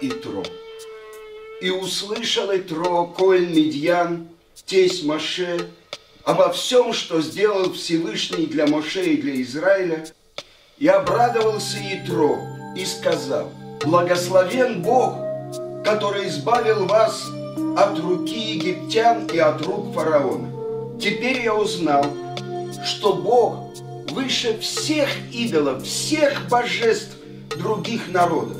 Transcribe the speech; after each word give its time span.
Итро. 0.00 0.42
И 1.60 1.70
услышал 1.70 2.54
Итро, 2.54 3.06
Коль 3.06 3.46
Медьян, 3.46 4.28
тесть 4.64 5.04
Моше, 5.04 5.68
обо 6.24 6.52
всем, 6.52 6.92
что 6.92 7.20
сделал 7.20 7.72
Всевышний 7.72 8.46
для 8.46 8.66
Моше 8.66 9.04
и 9.04 9.16
для 9.16 9.40
Израиля, 9.42 10.06
и 10.78 10.86
обрадовался 10.88 11.78
Итро, 11.92 12.38
и 12.76 12.84
сказал, 12.84 13.50
«Благословен 13.84 14.82
Бог, 14.82 15.14
который 15.84 16.28
избавил 16.28 16.86
вас 16.86 17.26
от 17.76 17.98
руки 18.00 18.36
египтян 18.36 19.26
и 19.26 19.38
от 19.38 19.62
рук 19.62 19.94
фараона. 19.94 20.50
Теперь 21.00 21.42
я 21.42 21.54
узнал, 21.54 22.04
что 22.84 23.12
Бог 23.12 23.58
выше 24.10 24.58
всех 24.58 25.08
идолов, 25.30 25.84
всех 25.84 26.48
божеств 26.48 27.16
других 27.58 28.08
народов. 28.08 28.56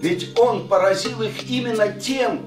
Ведь 0.00 0.38
Он 0.38 0.68
поразил 0.68 1.22
их 1.22 1.48
именно 1.48 1.92
тем, 1.92 2.40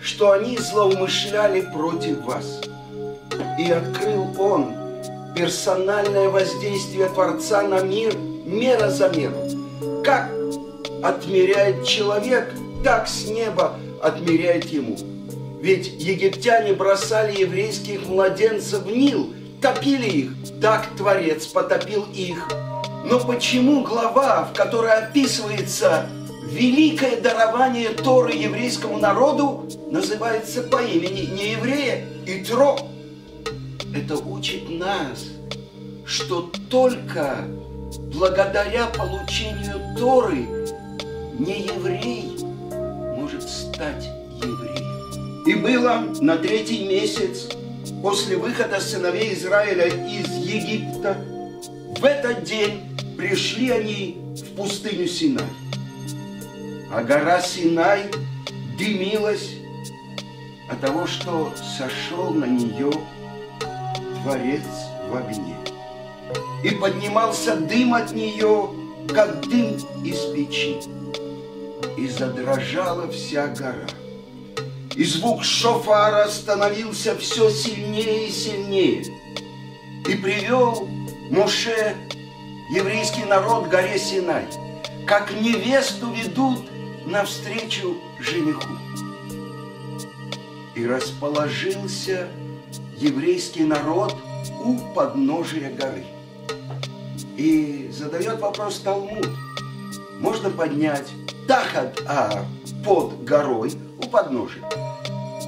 что 0.00 0.32
они 0.32 0.58
злоумышляли 0.58 1.60
против 1.72 2.22
вас. 2.24 2.60
И 3.58 3.70
открыл 3.70 4.28
Он 4.38 4.72
персональное 5.34 6.28
воздействие 6.28 7.08
Творца 7.08 7.62
на 7.62 7.80
мир 7.80 8.14
мера 8.44 8.88
за 8.90 9.08
меру. 9.08 9.36
Как 10.04 10.30
отмеряет 11.02 11.84
человек, 11.84 12.52
так 12.84 13.08
с 13.08 13.26
неба 13.26 13.76
отмеряет 14.02 14.66
ему. 14.66 14.96
Ведь 15.60 15.88
египтяне 15.98 16.74
бросали 16.74 17.40
еврейских 17.40 18.06
младенцев 18.06 18.82
в 18.82 18.90
Нил, 18.90 19.32
топили 19.62 20.08
их, 20.08 20.30
так 20.60 20.86
Творец 20.96 21.46
потопил 21.46 22.04
их. 22.12 22.46
Но 23.06 23.18
почему 23.18 23.82
глава, 23.82 24.44
в 24.44 24.56
которой 24.56 24.92
описывается 24.92 26.06
великое 26.46 27.20
дарование 27.20 27.90
Торы 27.90 28.32
еврейскому 28.32 28.98
народу, 28.98 29.66
называется 29.90 30.62
по 30.62 30.82
имени 30.82 31.30
не 31.34 31.52
еврея 31.52 32.04
Итро? 32.26 32.78
Это 33.94 34.16
учит 34.16 34.68
нас, 34.68 35.26
что 36.04 36.50
только 36.70 37.44
благодаря 38.14 38.86
получению 38.86 39.96
Торы 39.98 40.46
не 41.38 41.62
еврей 41.62 42.36
может 43.16 43.42
стать 43.42 44.04
евреем. 44.42 45.44
И 45.46 45.54
было 45.54 46.04
на 46.20 46.36
третий 46.36 46.86
месяц 46.86 47.48
после 48.02 48.36
выхода 48.36 48.80
сыновей 48.80 49.34
Израиля 49.34 49.86
из 49.86 50.28
Египта, 50.28 51.16
в 51.98 52.04
этот 52.04 52.44
день 52.44 52.80
пришли 53.16 53.70
они 53.70 54.18
в 54.36 54.56
пустыню 54.56 55.06
Синай. 55.06 55.44
А 56.90 57.02
гора 57.02 57.40
Синай 57.40 58.10
дымилась 58.78 59.56
от 60.70 60.80
того, 60.80 61.06
что 61.06 61.52
сошел 61.78 62.30
на 62.30 62.44
нее 62.44 62.90
Творец 64.22 64.62
в 65.08 65.16
огне. 65.16 65.56
И 66.62 66.70
поднимался 66.70 67.56
дым 67.56 67.94
от 67.94 68.12
нее, 68.12 68.70
как 69.12 69.46
дым 69.48 69.76
из 70.02 70.20
печи 70.32 70.80
и 71.96 72.08
задрожала 72.08 73.10
вся 73.10 73.48
гора. 73.48 73.86
И 74.94 75.04
звук 75.04 75.44
шофара 75.44 76.28
становился 76.28 77.16
все 77.16 77.50
сильнее 77.50 78.28
и 78.28 78.30
сильнее. 78.30 79.04
И 80.08 80.14
привел 80.14 80.88
Муше 81.30 81.96
еврейский 82.70 83.24
народ 83.24 83.66
к 83.66 83.70
горе 83.70 83.98
Синай, 83.98 84.44
как 85.06 85.32
невесту 85.32 86.10
ведут 86.12 86.60
навстречу 87.06 87.96
жениху. 88.20 88.68
И 90.74 90.86
расположился 90.86 92.28
еврейский 92.96 93.64
народ 93.64 94.16
у 94.64 94.78
подножия 94.94 95.70
горы. 95.70 96.04
И 97.36 97.90
задает 97.92 98.40
вопрос 98.40 98.80
Талмуд. 98.80 99.28
Можно 100.20 100.50
поднять 100.50 101.08
тахат, 101.46 102.02
а 102.06 102.44
под 102.84 103.24
горой, 103.24 103.72
у 103.98 104.08
подножия. 104.08 104.64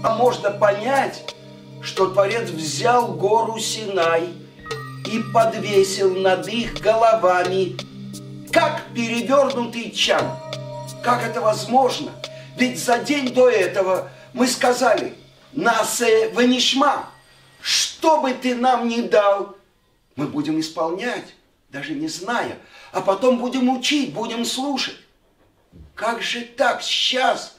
А 0.02 0.16
можно 0.16 0.50
понять, 0.50 1.34
что 1.82 2.08
Творец 2.08 2.50
взял 2.50 3.08
гору 3.14 3.58
Синай 3.58 4.28
и 5.10 5.22
подвесил 5.32 6.14
над 6.14 6.48
их 6.48 6.80
головами, 6.80 7.76
как 8.52 8.82
перевернутый 8.94 9.90
чан. 9.90 10.24
Как 11.06 11.22
это 11.22 11.40
возможно? 11.40 12.10
Ведь 12.56 12.82
за 12.82 12.98
день 12.98 13.32
до 13.32 13.48
этого 13.48 14.10
мы 14.32 14.48
сказали, 14.48 15.14
Насе 15.52 16.30
Ванишма, 16.30 17.08
что 17.60 18.20
бы 18.20 18.32
ты 18.32 18.56
нам 18.56 18.88
ни 18.88 19.02
дал, 19.02 19.56
мы 20.16 20.26
будем 20.26 20.58
исполнять, 20.58 21.36
даже 21.68 21.94
не 21.94 22.08
зная, 22.08 22.58
а 22.90 23.02
потом 23.02 23.38
будем 23.38 23.68
учить, 23.68 24.14
будем 24.14 24.44
слушать. 24.44 24.96
Как 25.94 26.22
же 26.22 26.40
так 26.40 26.82
сейчас 26.82 27.56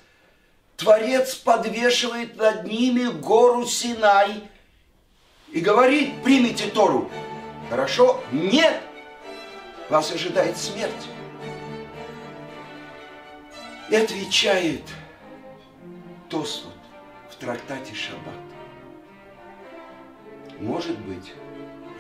Творец 0.75 1.33
подвешивает 1.35 2.35
над 2.35 2.65
ними 2.65 3.05
гору 3.05 3.65
Синай 3.65 4.43
и 5.53 5.61
говорит, 5.61 6.21
примите 6.21 6.67
Тору. 6.67 7.09
Хорошо? 7.69 8.21
Нет! 8.33 8.81
Вас 9.89 10.11
ожидает 10.11 10.57
смерть. 10.57 10.91
И 13.89 13.95
отвечает 13.95 14.81
Тосфот 16.29 16.73
в 17.29 17.35
трактате 17.35 17.93
Шаббат. 17.93 18.33
Может 20.59 20.97
быть, 20.99 21.33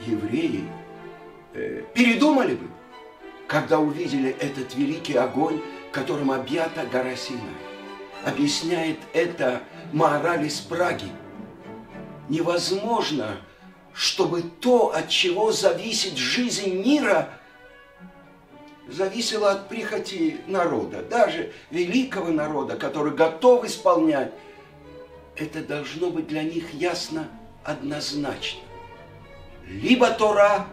евреи 0.05 0.67
э, 1.53 1.83
передумали 1.93 2.55
бы, 2.55 2.67
когда 3.47 3.79
увидели 3.79 4.31
этот 4.31 4.75
великий 4.75 5.15
огонь 5.15 5.61
которым 5.97 6.31
объята 6.31 6.85
гора 6.85 7.15
Синай. 7.15 7.41
Объясняет 8.23 8.99
это 9.13 9.63
мораль 9.91 10.45
из 10.45 10.59
Праги. 10.59 11.11
Невозможно, 12.29 13.37
чтобы 13.93 14.43
то, 14.43 14.93
от 14.93 15.09
чего 15.09 15.51
зависит 15.51 16.17
жизнь 16.17 16.71
мира, 16.83 17.29
зависело 18.89 19.49
от 19.49 19.69
прихоти 19.69 20.37
народа, 20.47 21.03
даже 21.03 21.51
великого 21.71 22.29
народа, 22.29 22.75
который 22.77 23.13
готов 23.13 23.65
исполнять. 23.65 24.33
Это 25.35 25.63
должно 25.63 26.09
быть 26.09 26.27
для 26.27 26.43
них 26.43 26.73
ясно 26.73 27.27
однозначно. 27.63 28.61
Либо 29.67 30.09
Тора, 30.11 30.67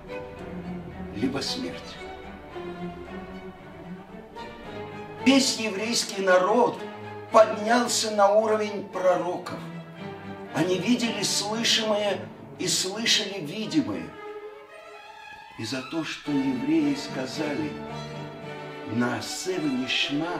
либо 1.17 1.41
смерть. 1.41 1.83
Весь 5.27 5.59
еврейский 5.59 6.23
народ 6.23 6.79
поднялся 7.33 8.11
на 8.11 8.33
уровень 8.33 8.85
пророков. 8.89 9.59
Они 10.55 10.79
видели 10.79 11.23
слышимое 11.23 12.21
и 12.59 12.69
слышали 12.69 13.41
видимое. 13.41 14.05
И 15.59 15.65
за 15.65 15.83
то, 15.83 16.05
что 16.05 16.33
евреи 16.33 16.95
сказали 16.95 17.73
на 18.93 19.21
Нишма, 19.47 20.39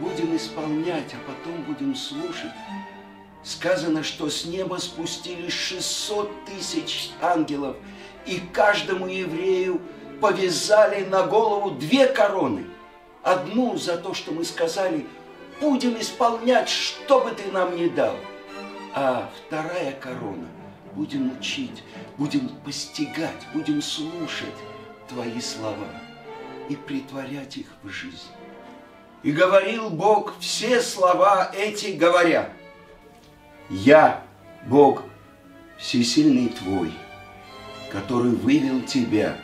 будем 0.00 0.36
исполнять, 0.36 1.14
а 1.14 1.18
потом 1.30 1.62
будем 1.62 1.94
слушать, 1.94 2.52
сказано, 3.42 4.02
что 4.02 4.28
с 4.28 4.44
неба 4.44 4.76
спустились 4.76 5.52
600 5.52 6.44
тысяч 6.46 7.10
ангелов, 7.20 7.76
и 8.26 8.40
каждому 8.52 9.06
еврею 9.06 9.80
повязали 10.20 11.04
на 11.04 11.26
голову 11.26 11.70
две 11.72 12.06
короны– 12.06 12.66
Одну 13.24 13.78
за 13.78 13.96
то, 13.96 14.12
что 14.12 14.32
мы 14.32 14.44
сказали, 14.44 15.06
будем 15.58 15.98
исполнять, 15.98 16.68
что 16.68 17.20
бы 17.20 17.30
ты 17.30 17.50
нам 17.50 17.74
ни 17.74 17.88
дал. 17.88 18.14
А 18.94 19.30
вторая 19.46 19.92
корона, 19.92 20.46
будем 20.94 21.36
учить, 21.38 21.82
будем 22.18 22.48
постигать, 22.64 23.46
будем 23.52 23.82
слушать 23.82 24.54
твои 25.08 25.40
слова 25.40 25.88
и 26.68 26.76
притворять 26.76 27.56
их 27.56 27.66
в 27.82 27.88
жизнь. 27.88 28.30
И 29.22 29.32
говорил 29.32 29.90
Бог 29.90 30.38
все 30.38 30.80
слова 30.80 31.50
эти, 31.54 31.92
говоря, 31.92 32.52
«Я, 33.70 34.22
Бог, 34.66 35.02
всесильный 35.78 36.48
твой, 36.48 36.92
который 37.90 38.32
вывел 38.32 38.82
тебя 38.82 39.36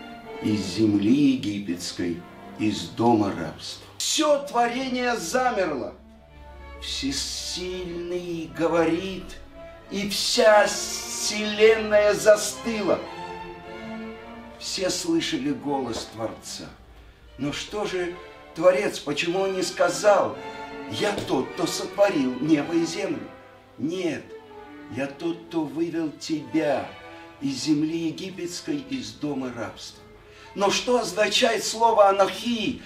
из 0.43 0.61
земли 0.61 1.33
египетской, 1.33 2.21
из 2.59 2.89
дома 2.91 3.33
рабства. 3.33 3.87
Все 3.99 4.39
творение 4.45 5.17
замерло. 5.17 5.95
Всесильный 6.81 8.51
говорит, 8.57 9.25
и 9.91 10.09
вся 10.09 10.67
вселенная 11.31 12.13
застыла. 12.13 12.99
Все 14.59 14.91
слышали 14.91 15.53
голос 15.53 16.09
Творца. 16.13 16.65
Но 17.39 17.53
что 17.53 17.87
же 17.87 18.17
Творец, 18.57 18.99
почему 18.99 19.43
он 19.43 19.55
не 19.55 19.63
сказал, 19.63 20.37
Я 20.91 21.13
тот, 21.13 21.49
кто 21.51 21.69
сотворил 21.69 22.35
небо 22.41 22.75
и 22.75 22.85
землю. 22.85 23.23
Нет, 23.79 24.25
я 24.97 25.07
тот, 25.07 25.39
кто 25.47 25.63
вывел 25.63 26.11
тебя 26.11 26.89
из 27.41 27.63
земли 27.63 28.09
египетской, 28.09 28.79
из 28.91 29.13
дома 29.13 29.53
рабства. 29.55 30.03
Но 30.57 30.73
что 30.73 30.99
означает 30.99 31.65
слово 31.65 32.09
«анахи»? 32.09 32.83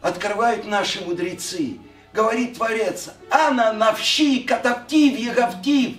Открывают 0.00 0.66
наши 0.66 1.04
мудрецы. 1.04 1.78
Говорит 2.12 2.54
Творец, 2.54 3.10
«Ана 3.28 3.72
навщи 3.72 4.44
катаптив 4.44 5.18
егавтив». 5.18 5.96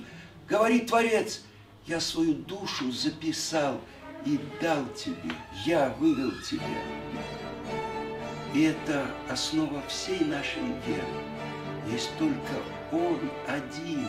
Говорит 0.47 0.87
Творец, 0.87 1.41
«Я 1.89 1.99
свою 1.99 2.35
душу 2.35 2.91
записал 2.91 3.81
и 4.23 4.39
дал 4.61 4.85
тебе, 4.89 5.33
я 5.65 5.91
вывел 5.97 6.31
тебя». 6.47 6.83
И 8.53 8.61
это 8.61 9.07
основа 9.27 9.81
всей 9.87 10.19
нашей 10.19 10.61
веры. 10.85 11.07
Есть 11.91 12.11
только 12.19 12.61
Он 12.91 13.17
один, 13.47 14.07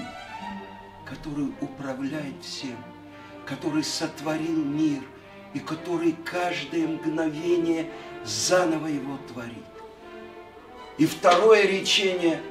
который 1.07 1.55
управляет 1.63 2.35
всем, 2.43 2.77
который 3.47 3.83
сотворил 3.83 4.63
мир 4.63 5.01
и 5.55 5.59
который 5.59 6.13
каждое 6.23 6.87
мгновение 6.87 7.91
заново 8.27 8.89
его 8.89 9.17
творит. 9.33 9.55
И 10.99 11.07
второе 11.07 11.63
речение, 11.63 12.43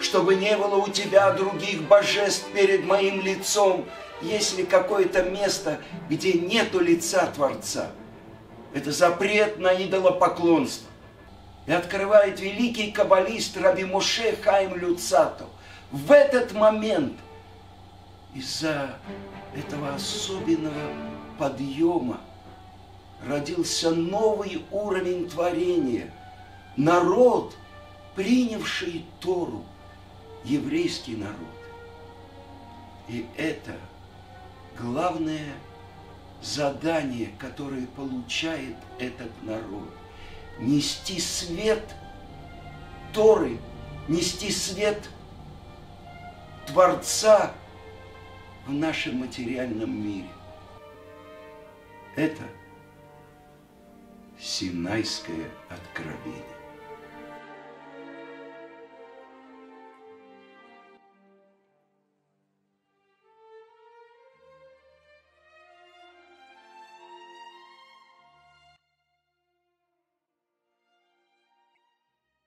чтобы 0.00 0.34
не 0.36 0.56
было 0.56 0.76
у 0.76 0.88
тебя 0.88 1.30
других 1.34 1.82
божеств 1.82 2.50
перед 2.54 2.86
моим 2.86 3.20
лицом, 3.20 3.84
если 4.22 4.64
какое-то 4.64 5.22
место, 5.22 5.80
где 6.08 6.32
нету 6.34 6.80
лица 6.80 7.26
Творца. 7.26 7.90
Это 8.74 8.92
запрет 8.92 9.58
на 9.58 9.74
идолопоклонство. 9.74 10.88
И 11.66 11.72
открывает 11.72 12.40
великий 12.40 12.90
каббалист 12.90 13.56
Раби 13.56 13.84
Моше 13.84 14.36
Хаим 14.42 14.74
Люцатов. 14.76 15.48
В 15.90 16.12
этот 16.12 16.52
момент 16.52 17.18
из-за 18.34 18.98
этого 19.54 19.94
особенного 19.94 20.92
подъема 21.38 22.20
родился 23.26 23.90
новый 23.90 24.64
уровень 24.70 25.28
творения. 25.28 26.12
Народ, 26.76 27.56
принявший 28.14 29.04
Тору, 29.20 29.64
еврейский 30.44 31.16
народ. 31.16 31.34
И 33.08 33.26
это 33.36 33.72
главное 34.80 35.54
задание, 36.42 37.30
которое 37.38 37.86
получает 37.86 38.76
этот 38.98 39.30
народ. 39.42 39.90
Нести 40.58 41.20
свет 41.20 41.82
Торы, 43.12 43.58
нести 44.08 44.50
свет 44.50 45.08
Творца 46.66 47.52
в 48.66 48.72
нашем 48.72 49.18
материальном 49.18 49.90
мире. 49.90 50.28
Это 52.16 52.42
Синайское 54.38 55.50
откровение. 55.68 56.57